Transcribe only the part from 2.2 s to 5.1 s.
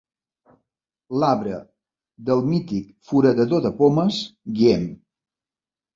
del mític foradador de pomes Guillem.